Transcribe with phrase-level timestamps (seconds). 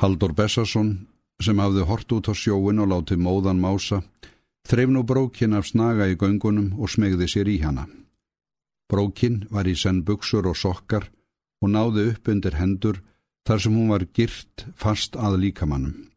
[0.00, 0.94] Haldur Bessason,
[1.44, 3.98] sem hafði hort út á sjóin og látið móðan mása,
[4.64, 7.84] þreif nú brókin af snaga í göngunum og smegði sér í hana.
[8.88, 11.10] Brókin var í senn buksur og sokkar
[11.60, 13.02] og náði upp undir hendur
[13.44, 16.08] þar sem hún var girt fast að líkamannum.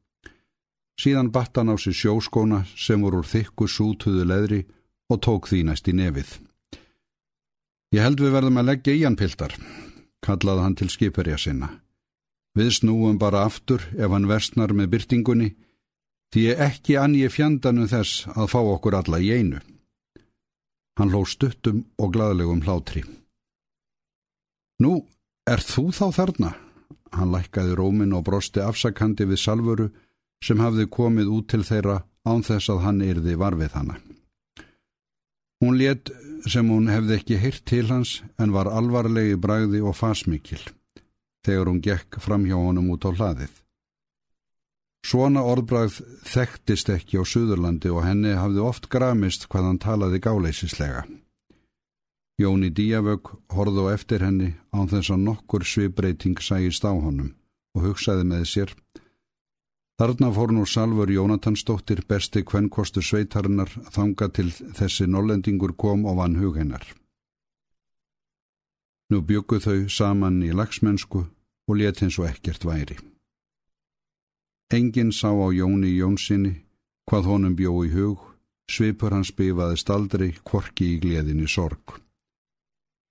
[0.95, 4.63] Síðan batt hann á sér sjóskóna sem voru úr þykku sútuðu leðri
[5.11, 6.38] og tók því næst í nefið.
[7.91, 9.59] Ég held við verðum að leggja í hann piltar,
[10.23, 11.82] kallaði hann til skipurja sinna.
[12.54, 15.50] Við snúum bara aftur ef hann versnar með byrtingunni,
[16.33, 19.61] því ekki ann ég fjandanum þess að fá okkur alla í einu.
[21.00, 23.01] Hann ló stuttum og gladlegum hlátri.
[24.86, 25.01] Nú,
[25.50, 26.51] er þú þá þarna?
[27.14, 29.89] Hann lækkaði rómin og brosti afsakandi við salvuru
[30.45, 33.97] sem hafði komið út til þeirra án þess að hann yrði varfið hana.
[35.64, 36.14] Hún let
[36.50, 40.61] sem hún hefði ekki heyrt til hans en var alvarlegi bræði og fasmikil
[41.45, 43.53] þegar hún gekk fram hjá honum út á hlaðið.
[45.03, 51.04] Svona orðbræð þekktist ekki á Suðurlandi og henni hafði oft gramist hvað hann talaði gáleisislega.
[52.40, 57.36] Jóni Díavög horðu á eftir henni án þess að nokkur svibreiting sægist á honum
[57.76, 58.73] og hugsaði með sér.
[60.00, 66.39] Þarna fór nú Salfur Jónatansdóttir besti kvennkostur sveitarinnar þanga til þessi nollendingur kom og vann
[66.42, 66.88] hug hennar.
[69.12, 71.28] Nú byggu þau saman í lagsmennsku
[71.67, 72.97] og let hins og ekkert væri.
[74.73, 76.64] Engin sá á Jóni Jónsinni
[77.09, 78.22] hvað honum bjó í hug,
[78.72, 82.00] svipur hans byfaðist aldrei kvorki í gleðinni sorg.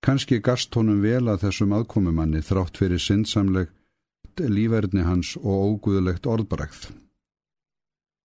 [0.03, 3.69] Kanski gast honum vel að þessum aðkomumanni þrátt fyrir sinnsamleg
[4.41, 6.89] lífverðni hans og óguðlegt orðbrækt.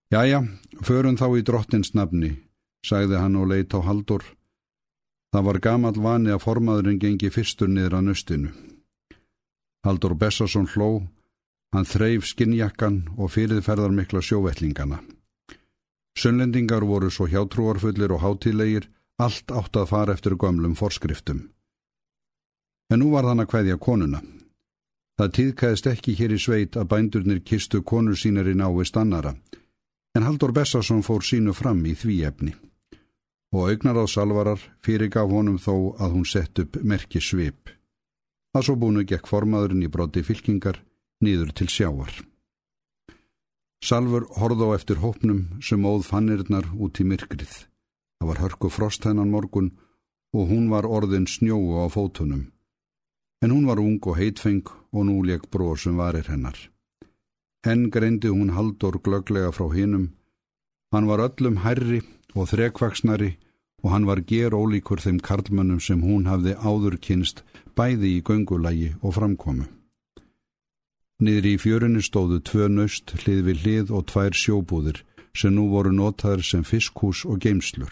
[0.09, 0.41] Jæja,
[0.81, 2.31] förum þá í drottins nafni,
[2.81, 4.23] sagði hann og leitt á haldur.
[5.29, 8.49] Það var gamal vani að formaðurinn gengi fyrstur niður á nöstinu.
[9.85, 11.07] Haldur Bessason hló
[11.69, 15.03] Hann þreif skinnjakkan og fyrirferðar mikla sjóvettlingana.
[16.17, 18.87] Sunnlendingar voru svo hjátrúarfullir og hátilegir,
[19.21, 21.43] allt átt að fara eftir gömlum forskriftum.
[22.89, 24.23] En nú var þann að hvaðja konuna.
[25.19, 29.35] Það tíðkæðist ekki hér í sveit að bændurnir kistu konur sínar í návist annara,
[30.15, 32.55] en Haldur Bessason fór sínu fram í því efni.
[33.53, 37.21] Og augnar á salvarar fyrirgaf honum þó að hún sett upp merki
[38.53, 40.79] Það svo búinu gekk formaðurinn í broti fylkingar
[41.21, 42.13] nýður til sjáar.
[43.85, 47.53] Salfur horð á eftir hópnum sem óð fannirnar út í myrkrið.
[48.19, 49.69] Það var hörku frost hennan morgun
[50.35, 52.49] og hún var orðin snjóu á fótunum.
[53.43, 56.57] En hún var ung og heitfeng og nú leik brór sem varir hennar.
[57.63, 60.09] Henn greindi hún haldur glöglega frá hinnum.
[60.91, 62.01] Hann var öllum herri
[62.35, 63.37] og þrekvaksnari
[63.83, 67.43] og hann var ger ólíkur þeim karlmönnum sem hún hafði áður kynst
[67.75, 69.67] bæði í göngulagi og framkomu.
[71.19, 75.01] Niðri í fjörinu stóðu tvö nöst hlið við hlið og tvær sjóbúðir
[75.35, 77.91] sem nú voru notaður sem fiskhús og geimslur.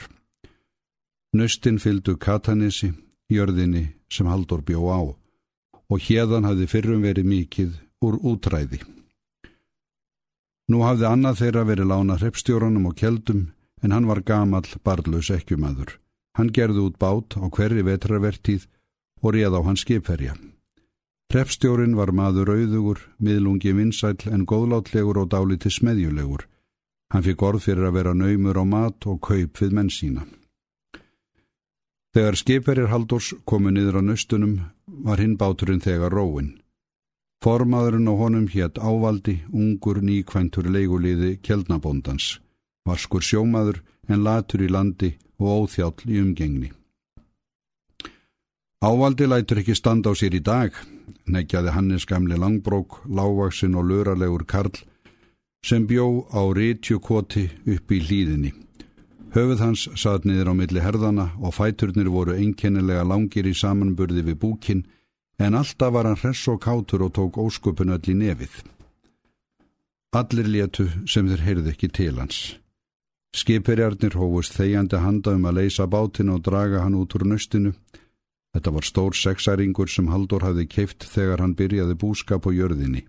[1.35, 2.93] Nöstin fyldu Katanissi,
[3.29, 5.01] jörðinni sem Haldur bjó á
[5.87, 8.79] og hérðan hafði fyrrum verið mikið úr útræði.
[10.67, 13.45] Nú hafði annað þeirra verið lána hreppstjóranum og keldum
[13.83, 15.97] en hann var gamal barlaus ekkjumæður.
[16.37, 18.67] Hann gerði út bát á hverri vetravertíð
[19.21, 20.35] og réð á hans skipferja.
[21.27, 26.45] Prefstjórin var maður auðugur, miðlungi vinsæl en góðlátlegur og dáliti smedjulegur.
[27.11, 30.23] Hann fikk orð fyrir að vera naumur á mat og kaup við menn sína.
[32.15, 34.55] Þegar skiperir Haldurs komu niður á nöstunum
[34.87, 36.55] var hinn báturinn þegar róin.
[37.43, 42.39] Formaðurinn og honum hétt ávaldi, ungur nýkvæntur leiguliði kjeldnabóndans,
[42.87, 46.71] varskur sjómaður en latur í landi og óþjáll í umgengni.
[48.81, 50.69] Ávaldi lætur ekki standa á sér í dag,
[51.25, 54.75] neggjaði Hannes gamli langbrók, lágvaksin og luralegur Karl,
[55.65, 58.53] sem bjó á rítjukoti upp í hlýðinni.
[59.33, 64.39] Höfuð hans satt niður á milli herðana og fæturnir voru einkennilega langir í samanburði við
[64.45, 64.85] búkin,
[65.41, 68.61] en alltaf var hann hress og kátur og tók ósköpun öll í nefið.
[70.13, 72.57] Allir létu sem þeir heyrði ekki til hans.
[73.37, 77.75] Skipirjarnir hófust þegjandi handa um að leysa bátin og draga hann út úr nöstinu,
[78.57, 83.03] Þetta var stór sexæringur sem Haldur hafði keift þegar hann byrjaði búskap á jörðinni.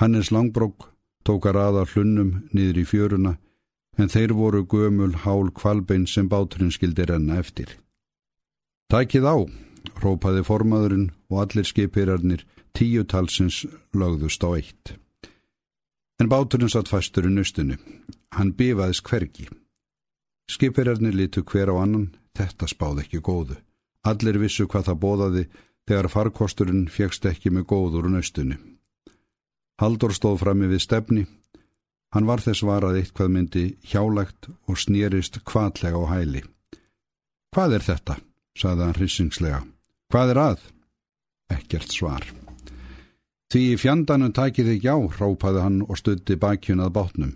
[0.00, 0.88] Hannes Langbrók
[1.22, 3.36] tók að raða hlunnum niður í fjöruna
[3.94, 7.76] en þeir voru gömul hál kvalbein sem báturinn skildi renna eftir.
[8.90, 9.36] Tækið á,
[10.02, 12.42] rópaði formaðurinn og allir skipirarnir
[12.74, 13.62] tíu talsins
[13.94, 14.96] lögðust á eitt.
[16.20, 17.76] En báturinn satt fastur í nustinu.
[18.34, 19.48] Hann bifaðis hvergi.
[20.50, 23.56] Skipirarnir litu hver á annan, þetta spáð ekki góðu.
[24.04, 25.44] Allir vissu hvað það bóðaði
[25.88, 28.58] þegar farkosturinn fjekst ekki með góður og nöstunni.
[29.80, 31.24] Haldur stóð frammi við stefni.
[32.14, 36.44] Hann var þess varað eitthvað myndi hjálagt og snýrist kvallega á hæli.
[37.54, 38.20] Hvað er þetta?
[38.54, 39.60] saði hann hrissingslega.
[40.12, 40.64] Hvað er að?
[41.50, 42.43] Ekkert svar.
[43.54, 47.28] Því í fjandanum takið ekki á, rápaði hann og stutti bakjun að bátnum.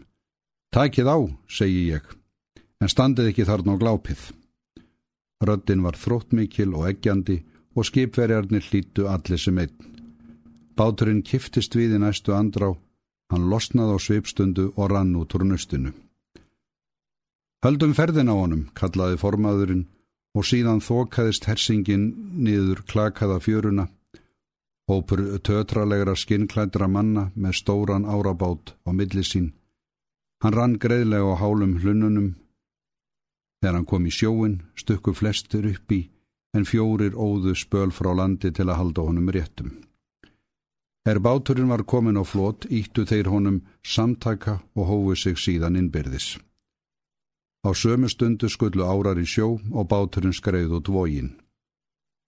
[0.75, 2.09] Takið á, segi ég,
[2.83, 4.25] en standið ekki þarna á glápið.
[5.47, 7.37] Röddin var þróttmikil og eggjandi
[7.79, 9.77] og skipverjarnir hlítu allir sem einn.
[10.75, 12.73] Báturinn kiftist við í næstu andrá,
[13.31, 15.93] hann losnaði á sveipstundu og rann út úr nöstinu.
[17.63, 19.87] Höldum ferðin á honum, kallaði formaðurinn
[20.35, 23.87] og síðan þokaðist hersingin niður klakaða fjöruna.
[24.89, 29.51] Hópur tötralegra skinnklædra manna með stóran árabát á milli sín.
[30.41, 32.31] Hann rann greiðlega á hálum hlununum.
[33.61, 36.09] Þegar hann kom í sjóin, stukku flestir upp í,
[36.57, 39.75] en fjórir óðu spöl frá landi til að halda honum réttum.
[41.05, 46.39] Er báturinn var komin á flót, íttu þeir honum samtaka og hófu sig síðan innbyrðis.
[47.61, 51.31] Á sömu stundu skullu árar í sjó og báturinn skreið út vógin.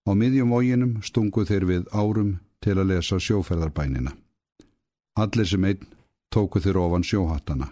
[0.04, 4.12] Á miðjum vóginum stungu þeir við árum til að lesa sjóferðarbænina.
[5.20, 5.86] Allir sem einn
[6.32, 7.70] tóku þeir ofan sjóhattana.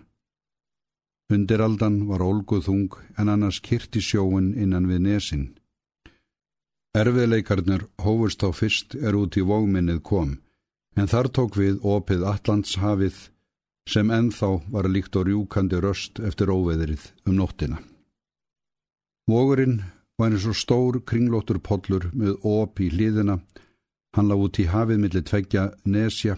[1.32, 5.46] Undiraldan var olguð þung en annars kyrti sjóin innan við nesin.
[6.96, 10.38] Erfiðleikarnir hófust á fyrst er út í vógminnið kom
[10.96, 13.18] en þar tók við opið Allandshafið
[13.88, 17.78] sem enþá var líkt og rjúkandi röst eftir óveðrið um nóttina.
[19.28, 19.82] Vógurinn
[20.18, 23.38] var eins og stór kringlóttur podlur með op í hlýðina,
[24.18, 26.34] hann lág út í hafið millir tveggja nesja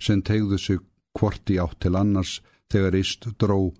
[0.00, 0.78] sem tegðu sig
[1.18, 2.38] hvort í átt til annars
[2.72, 3.74] þegar íst dró.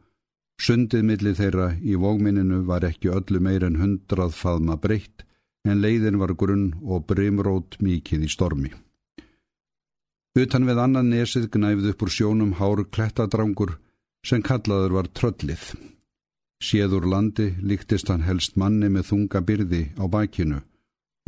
[0.60, 5.24] Sundið millir þeirra í vógminninu var ekki öllu meir en hundrað faðma breytt
[5.64, 8.72] en leiðin var grunn og brimrót mikið í stormi.
[10.38, 13.78] Utan við annan nesið gnæfð upp úr sjónum hár klettadrangur
[14.26, 15.70] sem kallaður var tröllið.
[16.60, 20.60] Séður landi líktist hann helst manni með þunga byrði á bækinu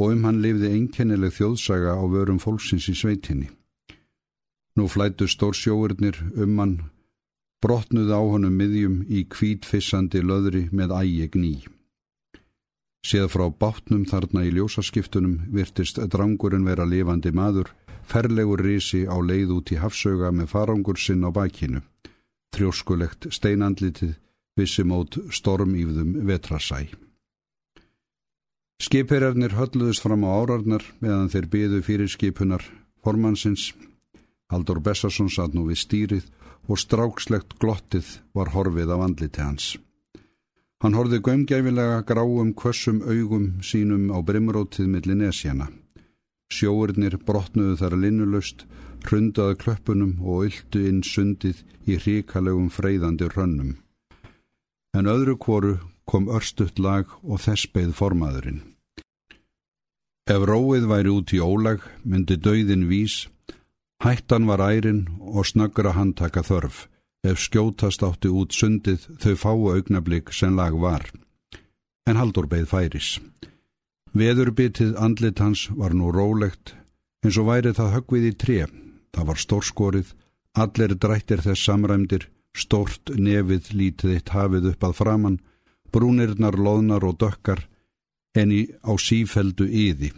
[0.00, 3.50] og um hann lifði einkennileg þjóðsaga á vörum fólksins í sveitinni.
[4.78, 6.76] Nú flættu stór sjóurnir um hann,
[7.60, 11.52] brotnuð á honum miðjum í kvítfissandi löðri með ægi gní.
[13.04, 17.68] Séð frá bátnum þarna í ljósaskiptunum virtist drangurinn vera lifandi maður
[18.08, 21.84] ferlegur risi á leið út í hafsauga með farangur sinn á bakinu,
[22.56, 24.16] þrjóskulegt steinandlitið
[24.56, 26.88] vissi mót stormýfðum vetrasæ.
[28.80, 32.62] Skipherjarnir hölluðist fram á árarnar meðan þeir byðu fyrir skipunar
[33.04, 33.74] formansins.
[34.48, 36.30] Haldur Bessarsson satt nú við stýrið
[36.64, 39.66] og strákslegt glottið var horfið af andliti hans.
[40.80, 45.68] Hann horfið gömgæfilega gráum kvössum augum sínum á brimrótið millir nesjana.
[46.48, 48.64] Sjóurnir brotnuðu þar linnulöst,
[49.04, 53.76] hrundaðu klöppunum og yldu inn sundið í ríkalegum freyðandi rönnum.
[54.96, 55.76] En öðru kvoru
[56.08, 58.69] kom örstutt lag og þess beigð formaðurinn.
[60.30, 63.24] Ef róið væri út í ólag, myndi dauðin vís,
[64.04, 66.84] hættan var ærin og snöggra handtaka þörf,
[67.26, 71.08] ef skjótast átti út sundið þau fáu augnablík sem lag var.
[72.06, 73.08] En haldur beigð færis.
[74.14, 76.76] Veðurbitið andlit hans var nú rólegt,
[77.26, 78.60] eins og væri það höggvið í tre.
[79.10, 80.14] Það var stórskorið,
[80.54, 85.42] allir drættir þess samræmdir, stórt nefið lítið eitt hafið upp að framann,
[85.90, 87.66] brúnirnar, loðnar og dökkar,
[88.38, 90.14] en í á sífeldu yði.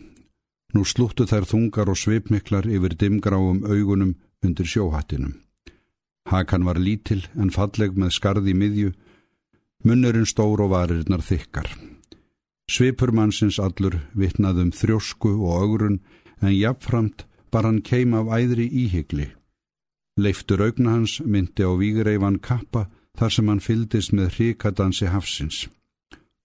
[0.73, 5.35] Nú slúttu þær þungar og svipmiklar yfir dimgráum augunum undir sjóhattinum.
[6.31, 8.93] Hakan var lítil en falleg með skarði miðju,
[9.85, 11.69] munnurinn stór og varirnar þykkar.
[12.71, 16.01] Svipur mannsins allur vitnaðum þrjósku og augrun
[16.41, 19.29] en jafnframt bar hann keim af æðri íhyggli.
[20.17, 22.87] Leiftur augna hans myndi á vígreifan kappa
[23.19, 25.67] þar sem hann fyldist með hrikadansi hafsins.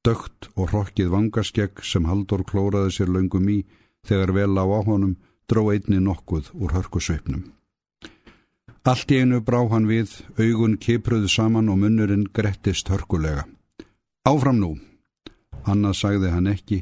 [0.03, 3.61] Dögt og hrokkið vangaskegg sem Haldur klóraði sér löngum í
[4.07, 5.15] þegar vel á áhónum
[5.47, 7.45] dró einni nokkuð úr hörkusveipnum.
[8.87, 13.43] Allt í einu brá hann við, augun kipruðu saman og munnurinn grettist hörkulega.
[14.27, 14.77] Áfram nú,
[15.67, 16.77] Annað sagði hann ekki,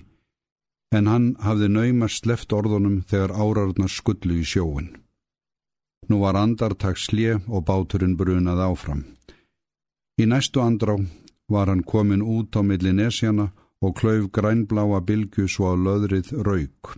[0.93, 4.91] en hann hafði naumast sleft orðunum þegar árarnar skullu í sjóin.
[6.09, 9.01] Nú var andartak slje og báturinn brunað áfram.
[10.21, 10.99] Í næstu andrá
[11.49, 13.49] var hann komin út á milli nesjana
[13.81, 16.93] og klauf grænbláa bylgu svo á löðrið rauk.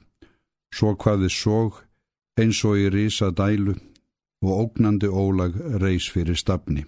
[0.74, 1.82] Svo hvaði sóg
[2.38, 3.76] eins og í rísa dælu
[4.44, 6.86] og ógnandi ólag reys fyrir stafni.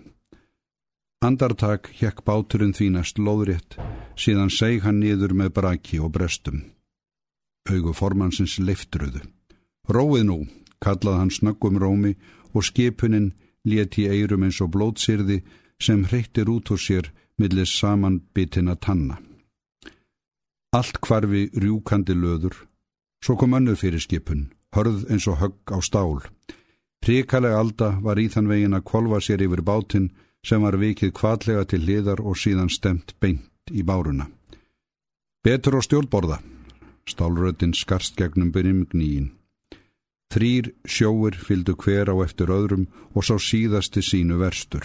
[1.26, 3.76] Andartak hjekk báturinn þínast loðrétt,
[4.16, 6.62] síðan seg hann niður með braki og brestum.
[7.68, 9.26] Augu formansins leiftruðu.
[9.90, 10.38] Róið nú,
[10.80, 12.14] kallað hann snöggum rómi
[12.54, 13.34] og skipunin
[13.68, 15.42] leti eirum eins og blótsýrði
[15.82, 19.20] sem hreyttir út úr sér millir samanbitina tanna.
[20.72, 22.56] Allt hvarfi rjúkandi löður,
[23.24, 26.22] svo kom önnur fyrir skipun, hörð eins og högg á stál.
[27.06, 30.12] Ríkalega alda var í þann vegin að kvolva sér yfir bátinn
[30.46, 34.28] sem var vikið kvallega til liðar og síðan stemt beint í báruna.
[35.44, 36.40] Betur á stjórnborða,
[37.08, 39.32] stálröðin skarst gegnum byrjumgníin.
[40.30, 42.86] Þrýr sjóir fyldu hver á eftir öðrum
[43.16, 44.84] og sá síðasti sínu verstur.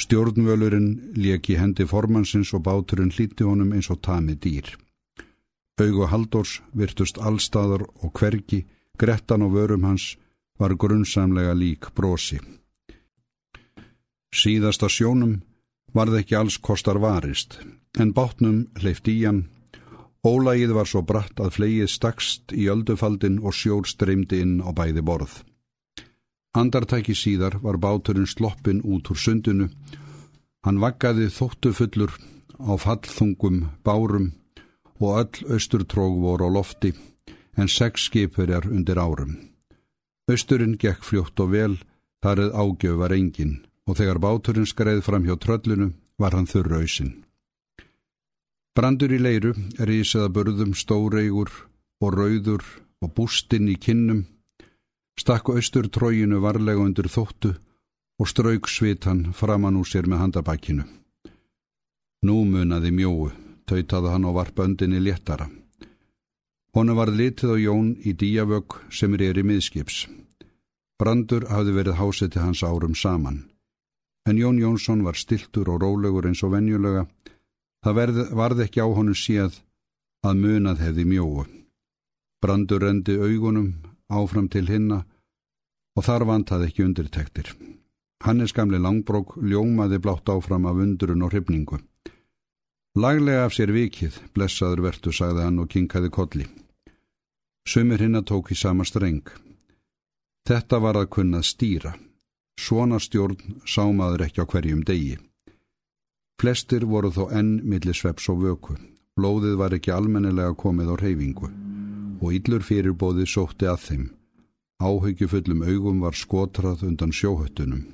[0.00, 4.68] Stjórnvölurinn leki hendi formansins og báturinn hlíti honum eins og tami dýr.
[5.80, 8.64] Augu Haldórs virtust allstaðar og hvergi,
[8.98, 10.16] grettan og vörum hans
[10.60, 12.40] var grunnsamlega lík brosi.
[14.30, 15.40] Síðasta sjónum
[15.94, 17.58] varð ekki alls kostar varist,
[17.98, 19.48] en bátnum hleyft í hann
[20.20, 25.00] Ólægið var svo bratt að flegið stakst í öldufaldin og sjór streymdi inn á bæði
[25.00, 25.38] borð.
[26.52, 29.70] Andartæki síðar var báturinn sloppin út úr sundinu.
[30.66, 32.12] Hann vaggaði þóttufullur
[32.60, 34.32] á fallþungum bárum
[35.00, 36.92] og öll austurtróg voru á lofti
[37.56, 39.38] en sex skipur er undir árum.
[40.30, 41.74] Austurinn gekk fljótt og vel,
[42.24, 43.56] þarið ágjöf var engin
[43.88, 45.90] og þegar báturinn skreið fram hjá tröllinu
[46.20, 47.24] var hann þurrausinn.
[48.76, 51.50] Brandur í leiru er ísaða börðum stóreigur
[52.00, 52.62] og rauður
[53.02, 54.26] og bústinn í kinnum,
[55.18, 57.56] stakku austur tróginu varlega undir þóttu
[58.20, 60.84] og strauk svitan framann úr sér með handabækinu.
[62.22, 63.30] Nú munaði mjóu,
[63.70, 65.46] tautaði hann á varpöndinni léttara.
[66.74, 70.06] Honu var litið á Jón í díavögg sem er í miðskips.
[70.98, 73.44] Brandur hafði verið hásið til hans árum saman.
[74.28, 77.06] En Jón Jónsson var stiltur og rólegur eins og venjulega
[77.80, 79.62] Það verð, varð ekki á honum séð
[80.20, 81.46] að munað hefði mjóu.
[82.44, 83.70] Brandur rendi augunum
[84.12, 85.00] áfram til hinna
[85.96, 87.54] og þar vantað ekki undirtektir.
[88.20, 91.80] Hannes gamli langbrók ljómaði blátt áfram af undurun og hrifningu.
[92.98, 96.46] Laglega af sér vikið, blessaður vertu, sagði hann og kinkaði kolli.
[97.62, 99.22] Sumir hinna tók í sama streng.
[100.48, 101.92] Þetta var að kunnað stýra.
[102.58, 105.18] Svona stjórn sámaður ekki á hverjum degi.
[106.40, 108.74] Flestir voru þó enn millir sveps og vöku.
[109.14, 111.50] Blóðið var ekki almennilega komið á reyfingu
[112.20, 114.04] og yllur fyrirbóði sótti að þeim.
[114.82, 117.86] Áhyggjufullum augum var skotrað undan sjóhöttunum.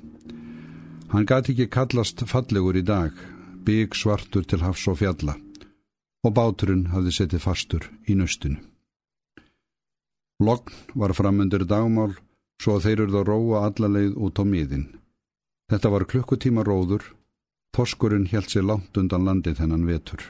[1.11, 3.13] Hann gati ekki kallast fallegur í dag,
[3.67, 5.35] bygg svartur til hafs og fjalla
[6.25, 8.57] og báturinn hafði settið fastur í nöstinu.
[10.43, 12.15] Logn var framundir dagmál
[12.61, 14.87] svo þeir eruð að róa allaleið út á miðin.
[15.71, 17.05] Þetta var klukkutíma róður
[17.77, 20.21] Þorskurinn held sér langt undan landi þennan vetur.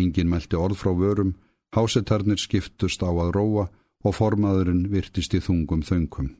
[0.00, 1.36] Engin meldi orð frá vörum,
[1.76, 3.68] hásetarnir skiptust á að róa
[4.02, 6.32] og formaðurinn virtist í þungum þöngum.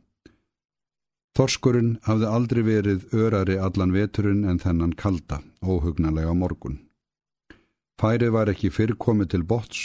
[1.38, 6.80] Þorskurinn hafði aldrei verið örari allan veturinn en þennan kalda, óhugnalega morgun.
[8.00, 9.80] Færi var ekki fyrrkomið til bots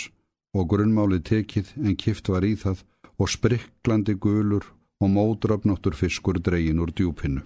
[0.56, 2.82] og grunnmáli tekið en kift var í það
[3.20, 4.66] og sprikklandi gulur
[5.04, 7.44] og módrafnóttur fiskur dregin úr djúpinnu.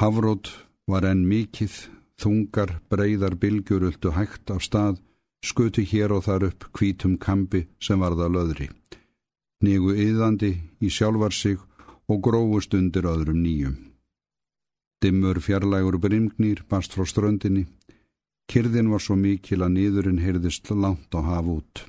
[0.00, 0.50] Havrót
[0.88, 1.74] var enn mikið,
[2.20, 4.98] þungar, breyðar bylgjur öllu hægt af stað,
[5.44, 8.68] skuti hér og þar upp kvítum kampi sem varða löðri.
[9.64, 11.60] Negu yðandi í sjálfar sig
[12.10, 13.76] og grófust undir öðrum nýjum.
[15.02, 17.66] Dimmur fjarlægur brimgnýr bast frá ströndinni.
[18.50, 21.84] Kyrðin var svo mikil að niðurinn heyrðist langt á haf út.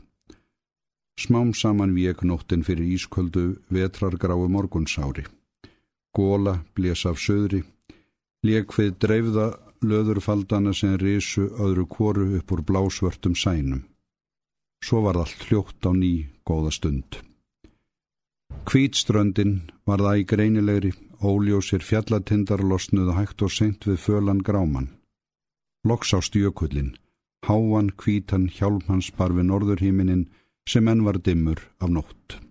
[1.18, 5.26] Smám saman vek nóttin fyrir ísköldu vetrargráu morgunsári.
[6.14, 7.64] Góla blés af söðri
[8.46, 9.48] Lék við dreifða
[9.82, 13.82] löðurfaldana sem risu öðru kóru upp úr blásvörtum sænum.
[14.86, 17.27] Svo var allt hljótt á ný góða stund.
[18.68, 20.90] Kvítströndin var það í greinilegri,
[21.24, 24.90] óljósir fjallatindar losnuðu hægt og seint við fölan gráman.
[25.88, 26.98] Loks á stjökullin,
[27.48, 30.26] háan, kvítan, hjálmhans bar við norðurhíminin
[30.68, 32.42] sem enn var dimmur af nótt.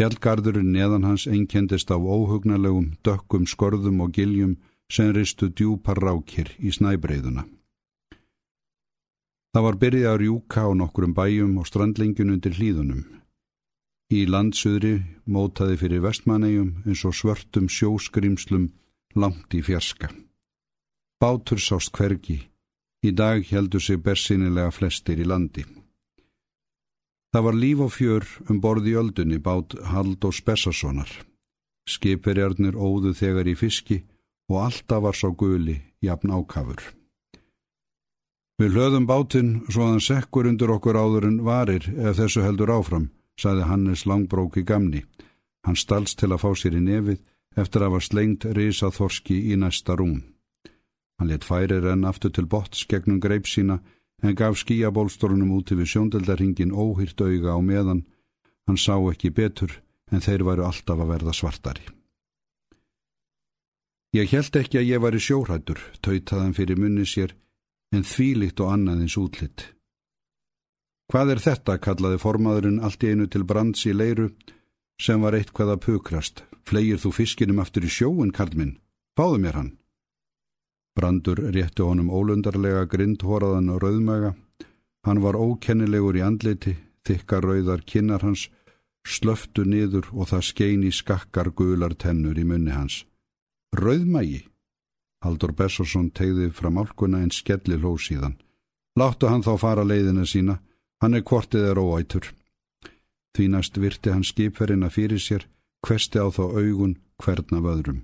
[0.00, 4.56] Fjallgarðurinn neðan hans einkendist af óhugnalegum, dökkum, skorðum og giljum
[4.88, 7.44] sem ristu djúpar rákir í snæbreyðuna.
[9.52, 13.04] Það var byrjið að rjúka á nokkrum bæjum og strandlingjun undir hlýðunum.
[14.06, 18.68] Í landsuðri mótaði fyrir vestmannegjum eins og svörtum sjóskrimslum
[19.18, 20.12] langt í fjarska.
[21.18, 22.44] Bátur sást hvergi.
[23.02, 25.64] Í dag heldur sig bersinilega flestir í landi.
[27.34, 31.10] Það var líf og fjör um borði öldunni bát Haldós Bessasonar.
[31.86, 34.04] Skipirjarnir óðu þegar í fiski
[34.50, 36.80] og alltaf var svo guli jafn ákafur.
[38.56, 42.72] Við hlöðum bátinn svo að hann sekkur undir okkur áður en varir ef þessu heldur
[42.72, 43.10] áfram,
[43.40, 45.04] saði Hannes langbróki gamni.
[45.66, 47.20] Hann stalst til að fá sér í nefið
[47.56, 50.20] eftir að hafa slengt risa þorski í næsta rúm.
[51.18, 53.80] Hann let færi renn aftur til bots gegnum greip sína
[54.22, 58.04] en gaf skíabólstórunum úti við sjóndeldarhingin óhýrt auga á meðan.
[58.66, 59.72] Hann sá ekki betur
[60.12, 61.86] en þeir væru alltaf að verða svartari.
[64.16, 67.34] Ég held ekki að ég var í sjórættur, tautaðan fyrir munni sér,
[67.92, 69.75] en þvílitt og annaðins útlitt.
[71.12, 74.32] Hvað er þetta, kallaði formaðurinn allt í einu til brands í leiru,
[74.98, 76.42] sem var eitthvað að pukrast.
[76.66, 78.78] Flegir þú fiskinum aftur í sjóun, Karlminn?
[79.16, 79.70] Fáðu mér hann.
[80.96, 84.32] Brandur rétti honum ólundarlega grindhoraðan og rauðmæga.
[85.06, 86.74] Hann var ókennilegur í andliti,
[87.06, 88.48] þykka rauðar kinnar hans,
[89.06, 93.04] slöftu niður og það skein í skakkar gular tennur í munni hans.
[93.76, 94.42] Rauðmægi.
[95.22, 98.34] Haldur Bessorsson tegði fram álkuna en skelli hló síðan.
[98.98, 100.58] Láttu hann þá fara leiðina sína,
[101.02, 102.32] hann er kvortið er óætur.
[103.36, 105.46] Því næst virti hann skipferina fyrir sér,
[105.86, 108.02] hvesti á þá augun hvern af öðrum.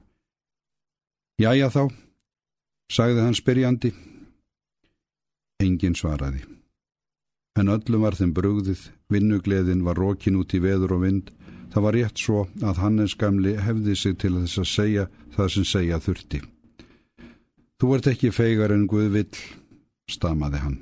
[1.40, 1.84] Jæja þá,
[2.92, 3.92] sagði hann spyrjandi.
[5.62, 6.44] Engin svaraði.
[7.56, 11.32] En öllum var þeim brugðið, vinnugleðin var rókin út í veður og vind,
[11.72, 15.66] Það var rétt svo að Hannes gamli hefði sig til þess að segja það sem
[15.70, 16.40] segja þurfti.
[17.80, 19.38] Þú ert ekki feigar en Guð vill,
[20.04, 20.80] stamaði hann.